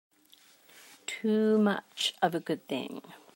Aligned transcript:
Too 1.05 1.59
much 1.59 2.15
of 2.23 2.33
a 2.33 2.39
good 2.39 2.67
thing 2.67 3.03